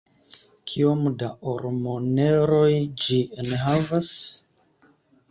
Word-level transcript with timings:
kiom 0.69 1.01
da 1.17 1.27
ormoneroj 1.51 2.71
ĝi 3.03 3.19
enhavas? 3.43 4.09